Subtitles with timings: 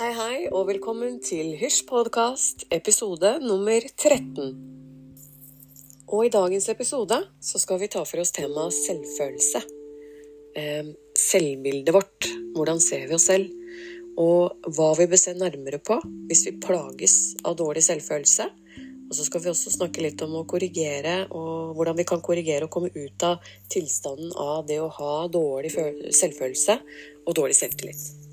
[0.00, 4.54] Hei, hei, og velkommen til Hysj podkast, episode nummer 13.
[6.08, 9.60] Og i dagens episode så skal vi ta for oss temaet selvfølelse.
[10.56, 10.88] Eh,
[11.20, 12.30] selvbildet vårt.
[12.54, 13.52] Hvordan ser vi oss selv?
[14.16, 18.48] Og hva vi bør se nærmere på hvis vi plages av dårlig selvfølelse.
[19.10, 22.70] Og så skal vi også snakke litt om å korrigere, og hvordan vi kan korrigere
[22.70, 26.80] og komme ut av tilstanden av det å ha dårlig selvfølelse
[27.26, 28.29] og dårlig selvtillit.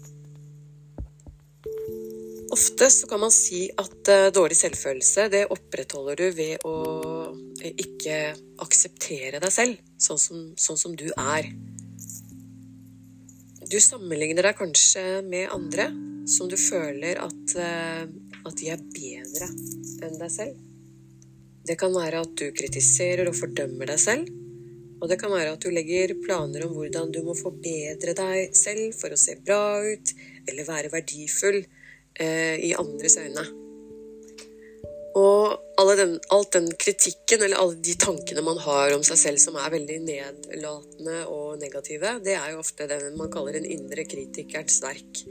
[2.57, 6.77] Ofte så kan man si at uh, dårlig selvfølelse det opprettholder du ved å
[7.29, 8.31] uh, ikke
[8.63, 11.51] akseptere deg selv sånn som, sånn som, du er.
[13.69, 15.91] Du sammenligner deg kanskje med andre
[16.25, 18.09] som du føler at, uh,
[18.41, 19.51] at de er bedre
[20.07, 20.57] enn deg selv.
[21.67, 24.33] Det kan være at du kritiserer og fordømmer deg selv.
[24.97, 28.95] Og det kan være at du legger planer om hvordan du må forbedre deg selv
[28.97, 30.15] for å se bra ut
[30.47, 31.67] eller være verdifull
[32.19, 33.47] eh, i andres øyne.
[35.17, 39.55] Og den, alt den kritikken eller alle de tankene man har om seg selv som
[39.57, 44.69] er veldig nedlatende og negative, det er jo ofte det man kaller en indre kritikeren
[44.69, 45.23] sterk.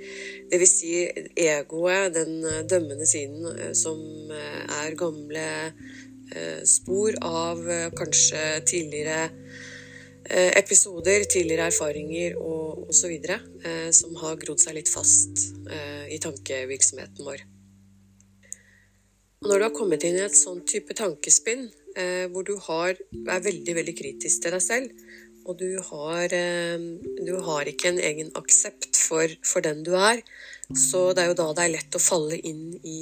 [0.51, 0.91] Det vil si
[1.39, 4.03] egoet, den dømmende siden eh, som
[4.35, 5.47] eh, er gamle
[6.35, 9.66] Eh, spor av eh, kanskje tidligere eh,
[10.29, 13.13] episoder, tidligere erfaringer og osv.
[13.95, 15.45] som har grodd seg litt fast
[16.11, 17.45] i tankevirksomheten vår.
[19.47, 21.69] Når du har kommet inn i et sånn type tankespinn
[22.33, 25.07] hvor du har, er veldig, veldig kritisk til deg selv,
[25.47, 26.33] og du har,
[27.23, 30.23] du har ikke en egen aksept for, for, den du er,
[30.75, 32.99] så det er jo da det er lett å falle inn i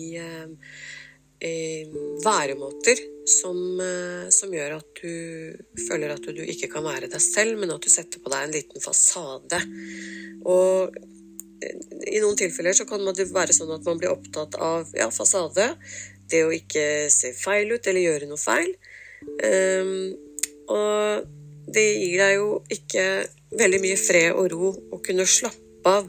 [2.25, 7.23] væremåter som, eh, som, gjør at du føler at du, du, ikke kan være deg
[7.23, 9.61] selv, men at du setter på deg en liten fasade.
[10.45, 10.97] Og
[11.65, 11.79] eh,
[12.13, 15.73] i noen tilfeller så kan det være sånn at man blir opptatt av ja, fasade.
[16.31, 18.75] Det å ikke se feil ut eller gjøre noe feil.
[19.45, 20.13] Um,
[20.73, 21.25] og
[21.73, 23.05] det gir deg jo ikke
[23.57, 26.09] veldig mye fred og ro å kunne slappe av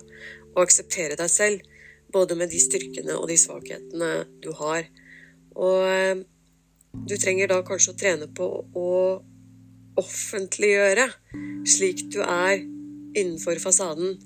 [0.55, 1.63] og akseptere deg selv,
[2.11, 4.11] både med de styrkene og de svakhetene
[4.43, 4.87] du har.
[5.55, 6.23] Og
[7.07, 8.89] du trenger da kanskje å trene på å
[9.99, 11.05] offentliggjøre
[11.67, 12.61] slik du er
[13.15, 14.17] innenfor fasaden,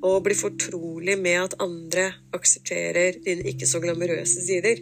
[0.00, 2.06] og bli fortrolig med at andre
[2.36, 4.80] aksepterer dine ikke så glamorøse sider.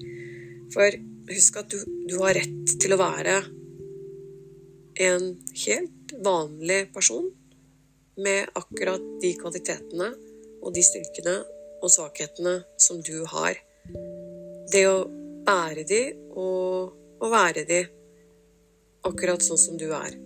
[0.73, 0.95] For
[1.29, 3.41] husk at du, du har rett til å være
[5.03, 5.29] en
[5.65, 7.27] helt vanlig person
[8.19, 10.13] med akkurat de kvalitetene
[10.63, 11.37] og de styrkene
[11.83, 13.59] og svakhetene som du har.
[14.73, 14.99] Det å
[15.49, 16.03] ære de
[16.37, 17.83] og, og være de
[19.09, 20.17] akkurat sånn som du er.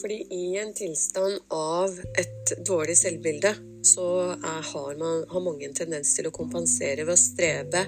[0.00, 3.52] Fordi i en tilstand av et dårlig selvbilde,
[3.84, 7.84] så er, har, man, har mange en tendens til å kompensere ved å strebe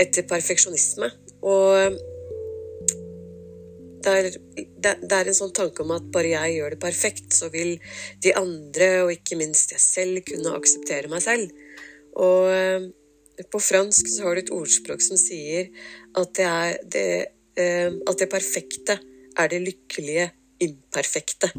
[0.00, 1.08] etter perfeksjonisme.
[1.48, 1.98] Og
[4.02, 4.30] det er,
[4.82, 7.76] det er, en sånn tanke om at bare jeg gjør det perfekt, så vil
[8.24, 11.52] de andre, og ikke minst jeg selv, kunne akseptere meg selv.
[12.18, 12.90] Og
[13.50, 15.70] på fransk så har du et ordspråk som sier
[16.18, 16.52] at det,
[16.94, 17.08] det,
[17.58, 18.98] eh, at det perfekte
[19.38, 20.28] er det lykkelige
[20.62, 21.50] imperfekte.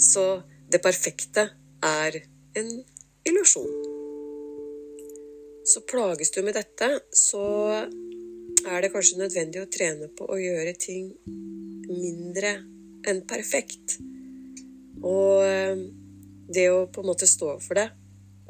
[0.00, 1.48] Så det perfekte
[1.84, 2.20] er
[2.58, 2.70] en
[3.24, 3.70] illusjon.
[5.64, 7.44] Så plages du med dette, så
[8.68, 11.08] er det kanskje nødvendig å trene på å gjøre ting
[11.88, 12.58] mindre
[13.08, 13.98] enn perfekt.
[15.04, 15.84] Og eh,
[16.54, 17.88] det å på en måte stå for det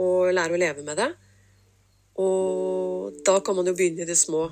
[0.02, 1.12] og lære å leve med det,
[2.20, 4.46] og da kan man jo begynne i det små.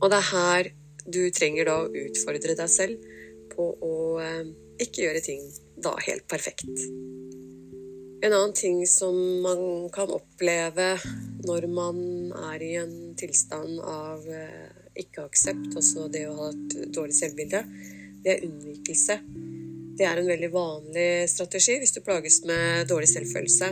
[0.00, 0.70] Og det er her
[1.06, 3.04] du trenger da å utfordre deg selv
[3.52, 4.48] på å eh,
[4.82, 5.44] ikke gjøre ting
[5.82, 6.86] da helt perfekt.
[8.24, 9.14] En annen ting som
[9.44, 9.60] man
[9.94, 10.96] kan oppleve
[11.46, 11.98] når man
[12.50, 17.62] er i en tilstand av eh, ikke-aksept, også det å ha et dårlig selvbilde,
[18.24, 19.18] det er unnvikelse.
[19.96, 23.70] Det er en veldig vanlig strategi hvis du plages med dårlig selvfølelse.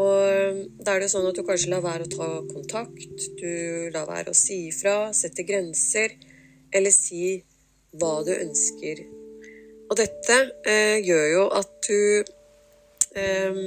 [0.00, 4.08] Og da er det sånn at du kanskje lar være å ta kontakt, du lar
[4.08, 6.14] være å si ifra, sette grenser,
[6.72, 7.40] eller si
[8.00, 9.02] hva du ønsker.
[9.90, 10.36] Og dette
[10.70, 12.00] eh, gjør jo at du
[13.18, 13.64] eh,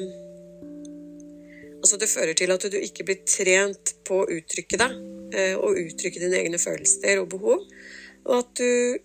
[1.83, 4.94] Altså det fører til at du ikke blir trent på å uttrykke deg,
[5.36, 7.65] eh, og uttrykke dine egne følelser og behov,
[8.24, 8.95] og at du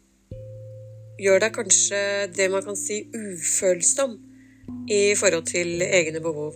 [1.18, 2.00] gjør deg kanskje
[2.36, 4.14] det man kan si ufølsom
[4.94, 6.54] i forhold til egne behov.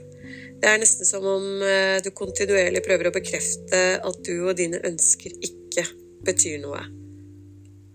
[0.62, 4.78] Det er nesten som om eh, du kontinuerlig prøver å bekrefte at du og dine
[4.86, 5.82] ønsker ikke
[6.22, 6.84] betyr noe.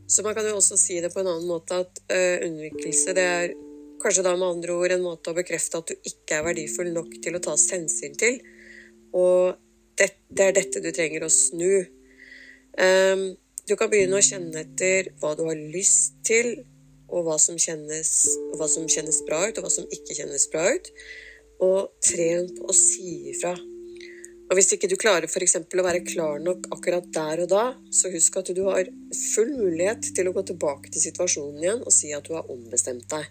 [0.08, 3.24] Så man kan jo også si det på en annen måte at uh, unnvikelse det
[3.28, 3.56] er
[4.00, 7.10] kanskje da med andre ord en måte å bekrefte at du ikke er verdifull nok
[7.24, 8.40] til å tas hensyn til.
[9.16, 9.58] Og
[10.00, 11.84] det, det er dette du trenger å snu.
[12.80, 13.30] Um,
[13.68, 16.54] du kan begynne å kjenne etter hva du har lyst til,
[17.08, 18.12] og hva som kjennes,
[18.60, 20.92] hva som kjennes bra ut, og hva som ikke kjennes bra ut.
[21.64, 23.56] Og tren på å si ifra.
[24.48, 25.58] Og hvis ikke du klarer f.eks.
[25.60, 28.88] å være klar nok akkurat der og da, så husk at du har
[29.34, 33.10] full mulighet til å gå tilbake til situasjonen igjen og si at du har ombestemt
[33.12, 33.28] deg.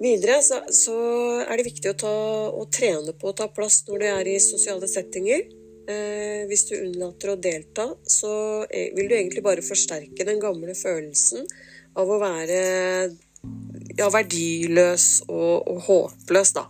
[0.00, 0.96] Videre så, så
[1.44, 2.16] er det viktig å, ta,
[2.52, 5.46] å, trene på å ta plass når du er i sosiale settinger.
[5.88, 8.30] Eh, hvis du unnlater å delta, så
[8.68, 11.44] vil du egentlig bare forsterke den gamle følelsen
[11.96, 12.60] av å være
[13.96, 16.66] ja, verdiløs og, og håpløs, da.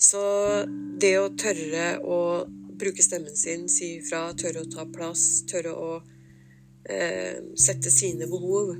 [0.00, 0.20] Så
[1.00, 2.20] det å tørre å
[2.80, 5.90] bruke stemmen sin, si ifra, tørre å ta plass, tørre å
[6.88, 8.72] eh, sette sine behov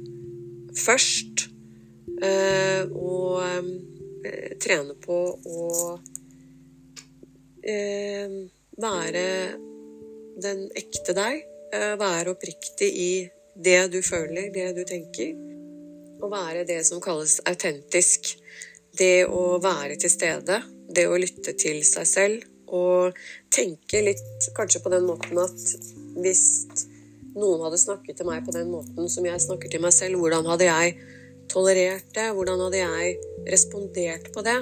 [0.76, 1.48] først,
[2.22, 5.66] eh, og eh, trene på å
[7.60, 8.38] eh,
[8.80, 9.26] være
[10.40, 11.44] den ekte deg,
[11.74, 13.12] eh, være oppriktig i
[13.60, 15.34] det du føler, det du tenker,
[16.20, 18.34] og være det som kalles autentisk.
[18.96, 23.16] Det å være til stede, det å lytte til seg selv og
[23.50, 25.62] tenke litt kanskje på den måten at
[26.22, 26.44] hvis
[27.34, 30.46] noen hadde snakket til meg på den måten som jeg snakker til meg selv, hvordan
[30.50, 30.94] hadde jeg
[31.50, 32.28] tolerert det?
[32.34, 33.16] Hvordan hadde jeg
[33.50, 34.58] respondert på det?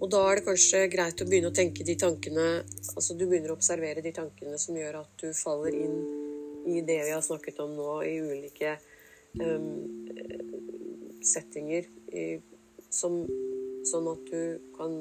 [0.00, 2.46] Og da er det kanskje greit å begynne å tenke de tankene
[2.94, 5.98] Altså du begynner å observere de tankene som gjør at du faller inn
[6.70, 8.74] i det vi har snakket om nå, i ulike
[9.40, 9.68] um,
[11.26, 11.88] settinger.
[12.90, 13.22] Som
[13.86, 14.92] Sånn at du kan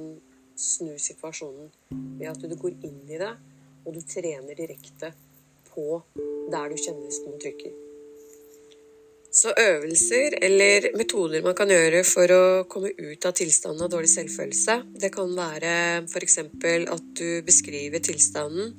[0.59, 1.67] snu situasjonen
[2.19, 3.33] ved at du går inn i det,
[3.83, 5.11] og du trener direkte
[5.69, 6.01] på
[6.51, 7.75] der du kjenner skoen trykker.
[9.39, 14.09] Så øvelser eller metoder man kan gjøre for å komme ut av tilstanden av dårlig
[14.15, 15.73] selvfølelse, det kan være
[16.07, 16.39] f.eks.
[16.39, 18.73] at du beskriver tilstanden.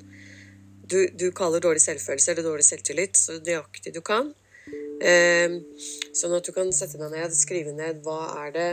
[0.91, 4.33] Du, du, kaller dårlig selvfølelse eller dårlig selvtillit så nøyaktig du kan.
[5.01, 5.55] Eh,
[6.13, 8.67] sånn at du kan sette deg ned, skrive ned hva er det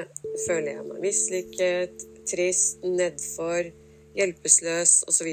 [0.44, 3.70] Føler jeg meg mislykket, trist, nedfor,
[4.19, 5.30] hjelpeløs osv.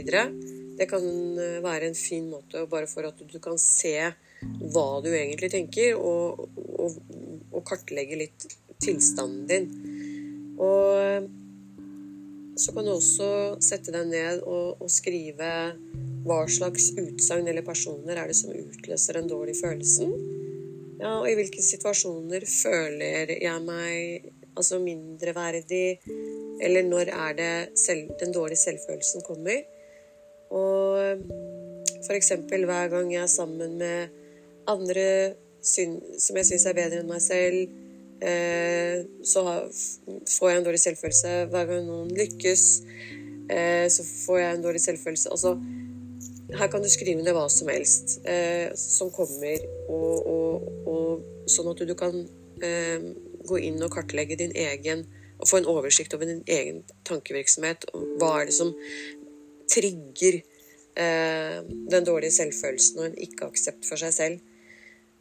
[0.80, 1.04] Det kan
[1.42, 3.98] eh, være en fin måte bare for at du kan se
[4.46, 6.46] hva du egentlig tenker, og,
[6.80, 7.00] og,
[7.52, 8.48] og kartlegge litt
[8.84, 9.68] tilstanden din.
[10.62, 11.28] Og eh,
[12.56, 13.30] så kan du også
[13.64, 15.52] sette deg ned og, og skrive
[16.26, 20.14] hva slags utsagn eller personer er det som utløser den dårlige følelsen.
[21.00, 26.00] Ja, og i hvilke situasjoner føler jeg meg altså mindreverdig,
[26.64, 29.66] eller når er det selv, den dårlige selvfølelsen kommer.
[30.56, 31.26] Og
[32.06, 32.32] f.eks.
[32.48, 34.08] hver gang jeg er sammen med
[34.68, 37.72] andre som jeg syns er bedre enn meg selv,
[38.22, 39.44] eh, så
[40.38, 41.34] får jeg en dårlig selvfølelse.
[41.52, 42.66] Hver gang noen lykkes,
[43.50, 45.32] eh, så får jeg en dårlig selvfølelse.
[45.34, 45.56] Altså,
[46.54, 51.72] her kan du skrive ned hva som helst eh, som kommer, og, og, og, sånn
[51.72, 52.16] at du kan
[52.64, 53.12] eh,
[53.46, 55.06] gå inn og kartlegge din egen
[55.36, 57.90] og få en oversikt over din egen tankevirksomhet.
[57.94, 58.72] og Hva er det som
[59.72, 61.58] trigger eh,
[61.92, 64.40] den dårlige selvfølelsen og en ikke-aksept for seg selv.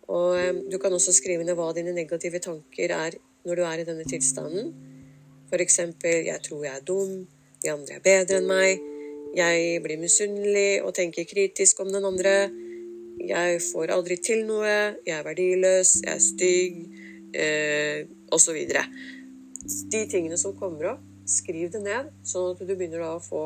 [0.06, 3.83] Og eh, Du kan også skrive ned hva dine negative tanker er når du er
[3.83, 4.73] i denne tilstanden.
[5.50, 7.26] F.eks.: Jeg tror jeg er dum.
[7.62, 8.94] De andre er bedre enn meg.
[9.35, 12.35] Jeg blir misunnelig og tenker kritisk om den andre.
[13.19, 14.95] Jeg får aldri til noe.
[15.07, 15.97] Jeg er verdiløs.
[16.05, 16.79] Jeg er stygg.
[17.35, 18.61] Eh, Osv.
[19.91, 23.45] De tingene som kommer opp, skriv det ned, sånn at du begynner å få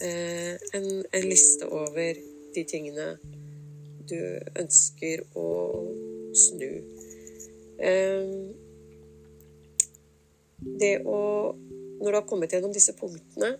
[0.00, 2.20] eh, en, en, liste over
[2.54, 3.16] de tingene
[4.06, 4.20] du
[4.62, 5.48] ønsker å
[6.46, 6.70] snu.
[7.82, 8.30] Eh,
[10.80, 11.20] det å
[11.96, 13.54] Når du har kommet gjennom disse punktene,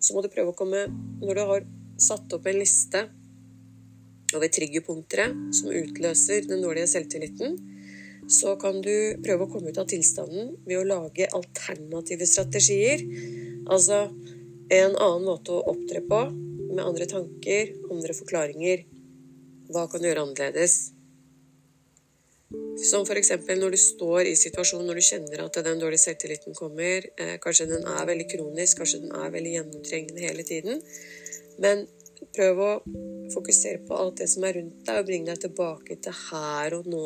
[0.00, 0.86] så må du prøve å komme
[1.20, 1.66] Når du har
[2.00, 3.04] satt opp en liste
[4.30, 5.26] over triggerpunktere
[5.56, 7.56] som utløser den dårlige selvtilliten,
[8.30, 13.02] så kan du prøve å komme ut av tilstanden ved å lage alternative strategier.
[13.66, 14.04] Altså
[14.70, 16.22] en annen måte å opptre på,
[16.70, 18.86] med andre tanker, andre forklaringer.
[19.74, 20.78] Hva kan du gjøre annerledes?
[22.78, 23.32] Som f.eks.
[23.48, 27.06] når du står i situasjonen når du kjenner at den dårlige selvtilliten kommer.
[27.16, 30.80] Eh, kanskje den er veldig kronisk, kanskje den er veldig gjennomtrengende hele tiden.
[31.60, 31.86] Men
[32.36, 32.70] prøv å
[33.34, 36.88] fokusere på alt det som er rundt deg, og bringe deg tilbake til her og
[36.90, 37.04] nå.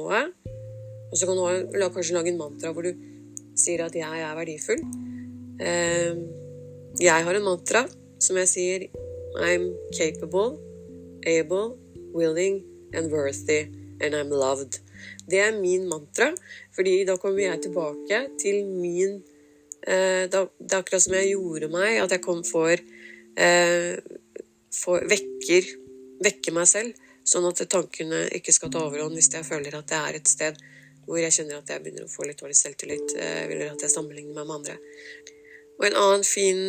[1.11, 2.93] Og så kan du kanskje lage en mantra hvor du
[3.57, 4.85] sier at 'jeg er verdifull'.
[5.61, 6.15] Eh,
[7.01, 7.87] jeg har en mantra
[8.19, 8.81] som jeg sier
[9.37, 10.59] 'I'm capable,
[11.27, 11.79] able,
[12.13, 13.67] willing and worthy,
[14.01, 14.79] and I'm loved'.
[15.31, 16.31] Det er min mantra,
[16.77, 19.19] fordi da kommer jeg tilbake til min
[19.87, 23.97] eh, da, Det er akkurat som jeg gjorde meg, at jeg kom for eh,
[24.75, 25.67] for vekker,
[26.25, 30.01] vekker meg selv, sånn at tankene ikke skal ta overhånd hvis jeg føler at det
[30.01, 30.59] er et sted
[31.05, 33.93] hvor jeg kjenner at jeg begynner å få litt dårlig selvtillit, eh, eller at jeg
[33.93, 34.77] sammenligner meg med andre.
[35.77, 36.63] Og en annen fin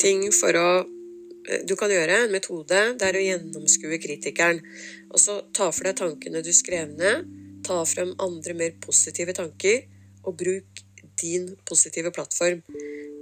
[0.00, 4.58] ting for å eh, du kan gjøre, en metode, det er å gjennomskue kritikeren.
[5.12, 7.30] Og så ta for deg tankene du skrev ned,
[7.64, 9.84] ta frem andre mer positive tanker,
[10.24, 10.84] og bruk
[11.20, 12.62] din positive plattform.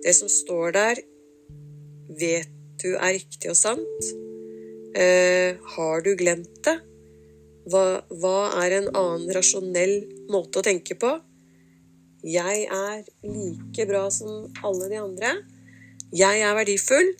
[0.02, 1.02] Det som står der,
[2.18, 2.50] vet
[2.82, 4.08] du er riktig og sant?
[4.99, 6.78] Eh, har du glemt det?
[7.70, 10.00] Hva, hva, er en annen rasjonell
[10.32, 11.12] måte å tenke på?
[12.26, 15.37] Jeg er like bra som alle de andre.
[16.12, 17.14] Jeg er verdifull.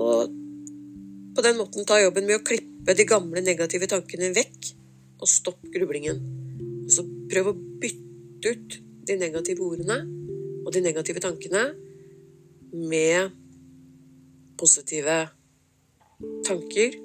[0.00, 0.36] Og
[1.36, 4.72] på den måten ta jobben med å klippe de gamle negative tankene vekk,
[5.20, 6.22] og stopp grublingen.
[6.90, 10.00] Så prøv å bytte ut de negative ordene
[10.64, 11.70] og de negative tankene
[12.72, 13.36] med
[14.60, 15.20] positive
[16.46, 16.96] tanker.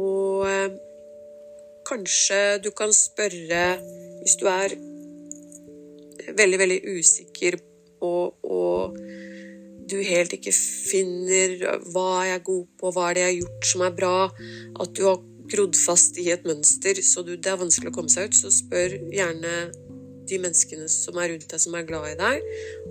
[0.00, 0.78] Og eh,
[1.88, 3.64] kanskje du kan spørre
[4.20, 4.76] hvis du er
[6.36, 7.56] veldig, veldig usikker
[8.04, 8.96] og, og
[9.90, 11.56] du helt ikke finner
[11.90, 14.14] hva jeg er god på, hva er det jeg har gjort som er bra,
[14.84, 18.12] at du har grodd fast i et mønster så du, det er vanskelig å komme
[18.12, 19.54] seg ut, så spør gjerne
[20.30, 22.46] de menneskene som er rundt deg, som er glad i deg,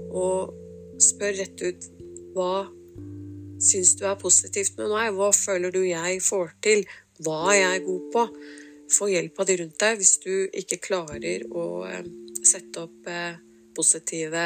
[0.10, 1.88] og spør rett ut
[2.36, 2.54] hva
[3.60, 6.84] syns du er positivt med meg, hva føler du jeg får til,
[7.26, 8.26] hva er jeg god på?
[8.90, 12.06] Få hjelp av de rundt deg hvis du ikke klarer å eh,
[12.48, 13.36] sette opp eh,
[13.78, 14.46] positive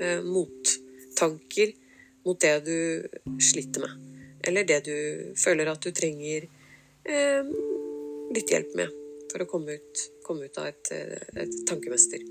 [0.00, 1.74] eh, mottanker
[2.26, 4.02] mot det du sliter med.
[4.46, 4.96] Eller det du
[5.38, 6.48] føler at du trenger
[7.06, 8.92] litt hjelp med
[9.30, 10.92] for å komme ut, komme ut av et,
[11.36, 12.22] et tankemønster.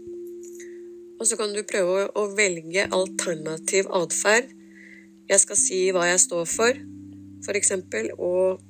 [1.20, 4.50] Og så kan du prøve å velge alternativ atferd.
[5.30, 6.80] Jeg skal si hva jeg står for,
[7.46, 7.76] f.eks.,
[8.20, 8.64] og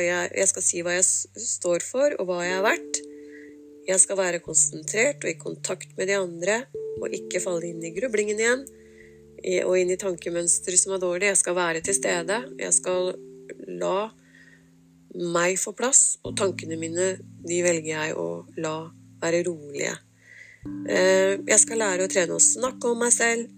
[0.00, 1.04] jeg, jeg, skal si hva jeg
[1.44, 3.00] står for, og hva jeg har vært.
[3.88, 6.62] Jeg skal være konsentrert og i kontakt med de andre,
[7.00, 8.64] og ikke falle inn i grublingen igjen.
[9.66, 11.32] Og inn i tankemønstre som er dårlige.
[11.32, 12.40] Jeg skal være til stede.
[12.60, 13.12] Jeg skal
[13.80, 14.10] la
[15.14, 17.12] meg får plass, og tankene mine
[17.46, 18.28] de velger jeg å
[18.62, 18.76] la
[19.20, 19.96] være rolige.
[20.88, 23.48] Eh, jeg skal lære å trene å snakke om meg selv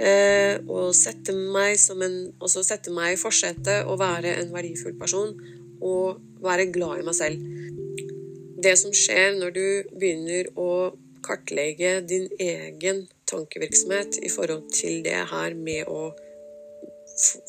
[0.00, 5.34] Eh, og sette meg, en, også sette meg i forsetet og være en verdifull person
[5.84, 7.42] og være glad i meg selv.
[8.60, 10.70] Det som skjer når du begynner å
[11.24, 16.12] kartlegge din egen tankevirksomhet i forhold til det her med å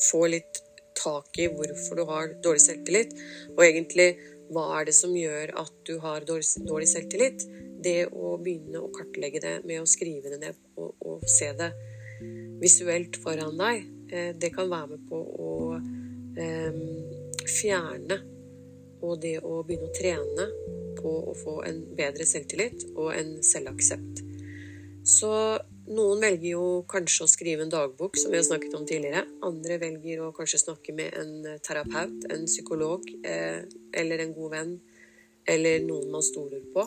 [0.02, 0.61] få litt
[0.98, 3.14] tak i hvorfor du har dårlig selvtillit,
[3.56, 4.08] og egentlig
[4.52, 7.46] hva er det som gjør at du har dårlig selvtillit,
[7.82, 11.72] det å begynne å kartlegge det med å skrive det ned og, og se det
[12.62, 15.54] visuelt foran deg, eh, det kan være med på å
[16.38, 16.78] eh,
[17.50, 18.20] fjerne
[19.02, 20.46] og det å begynne å trene
[21.00, 24.22] på å få en bedre selvtillit og en selvaksept.
[25.02, 25.32] Så
[25.92, 29.26] noen velger jo kanskje å skrive en dagbok, som vi har snakket om tidligere.
[29.46, 34.74] Andre velger å kanskje snakke med en terapeut, en psykolog eh, eller en god venn
[35.52, 36.84] eller noen man stoler på,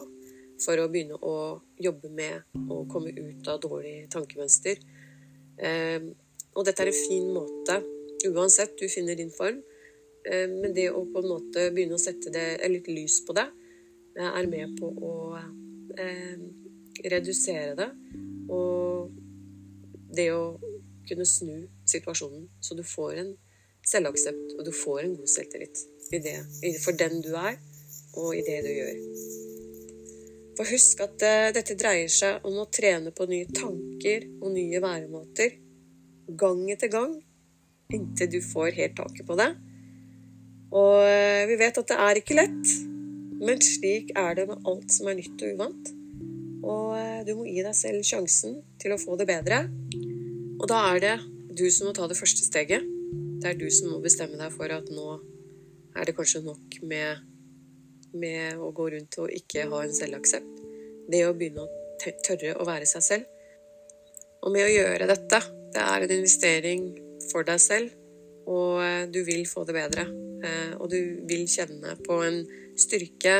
[0.64, 1.38] for å begynne å
[1.82, 4.80] jobbe med å komme ut av dårlig tankemønster
[5.58, 6.12] Ehm,
[6.56, 7.80] og dette er en fin måte,
[8.28, 9.62] uansett du finner din form,
[10.26, 13.46] men det å på en måte begynne å sette det, litt lys på det,
[14.18, 15.12] eh, er med på å
[17.04, 17.90] redusere det.
[18.52, 19.12] Og
[20.16, 20.56] det å
[21.06, 23.34] kunne snu situasjonen så du får en
[23.86, 25.84] selvaksept og du får en god selvtillit
[26.14, 26.38] i det,
[26.84, 27.58] for den du er,
[28.18, 28.98] og i det du gjør.
[30.56, 34.82] For husk at uh, dette dreier seg om å trene på nye tanker og nye
[34.82, 35.58] væremåter
[36.40, 37.18] gang etter gang
[37.94, 39.50] inntil du får helt taket på det.
[40.72, 42.74] Og uh, vi vet at det er ikke lett,
[43.42, 45.92] men slik er det med alt som er nytt og uvant.
[46.66, 49.64] Og uh, du må gi deg selv sjansen til å få det bedre.
[50.58, 51.16] Og da er det
[51.56, 52.84] du som må ta det første steget.
[53.42, 55.20] Det er du som må bestemme deg for at nå
[55.96, 57.24] er det kanskje nok med
[58.16, 60.62] med å gå rundt og ikke ha en selvaksept.
[61.12, 63.32] Det å begynne å tørre å være seg selv.
[64.46, 65.42] Og med å gjøre dette,
[65.74, 66.86] det er en investering
[67.32, 67.94] for deg selv,
[68.46, 70.06] og eh, du vil få det bedre.
[70.46, 72.44] Eh, og du vil kjenne på en
[72.78, 73.38] styrke,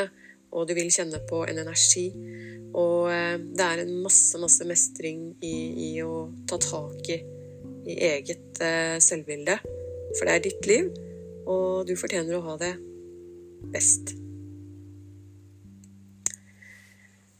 [0.50, 2.08] og du vil kjenne på en energi.
[2.76, 5.56] Og eh, det er en masse, masse mestring i,
[5.88, 7.20] i å ta tak i,
[7.86, 8.60] i eget
[9.04, 9.58] selvbilde.
[10.16, 10.92] For det er ditt liv,
[11.46, 12.76] og du fortjener å ha det
[13.72, 14.16] best.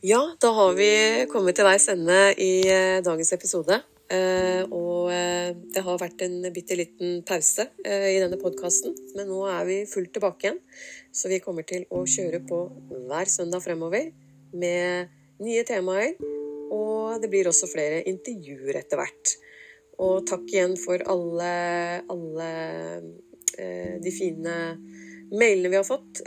[0.07, 0.91] Ja, da har vi
[1.33, 3.81] kommet til veis ende i eh, dagens episode.
[4.07, 9.27] Eh, og eh, det har vært en bitte liten pause eh, i denne podkasten, men
[9.27, 10.61] nå er vi fullt tilbake igjen.
[11.11, 12.61] Så vi kommer til å kjøre på
[13.09, 14.13] hver søndag fremover
[14.55, 15.11] med
[15.43, 16.17] nye temaer.
[16.75, 19.37] Og det blir også flere intervjuer etter hvert.
[20.03, 21.53] Og takk igjen for alle,
[22.13, 22.49] alle
[23.57, 24.57] de fine
[25.33, 26.21] mailene vi har fått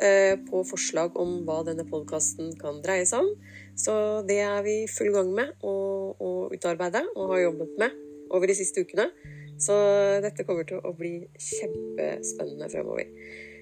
[0.48, 3.30] på forslag om hva denne podkasten kan dreie seg om.
[3.78, 3.94] Så
[4.28, 5.76] det er vi i full gang med å,
[6.18, 8.02] å utarbeide og har jobbet med
[8.34, 9.12] over de siste ukene.
[9.60, 9.76] Så
[10.24, 13.06] dette kommer til å bli kjempespennende fremover.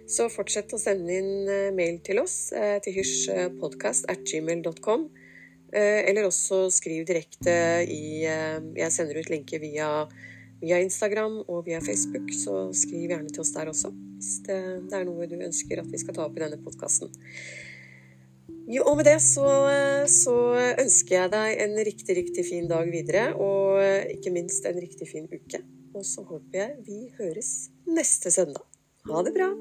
[0.07, 5.01] Så fortsett å sende inn eh, mail til oss eh, til hysjpodkast.gmail.com.
[5.09, 5.15] Eh,
[5.73, 7.53] eller også skriv direkte
[7.91, 9.89] i Jeg sender ut lenker via,
[10.61, 14.57] via, Instagram og via Facebook, så skriv gjerne til oss der også hvis det,
[14.89, 17.13] det er noe du ønsker at vi skal ta opp i denne podkasten.
[18.83, 19.45] Og med det så,
[20.11, 20.35] så,
[20.81, 23.79] ønsker jeg deg en riktig, riktig fin dag videre, og
[24.11, 25.63] ikke minst en riktig fin uke.
[25.95, 28.67] Og så håper jeg vi høres neste søndag.
[29.07, 29.51] Ha det bra!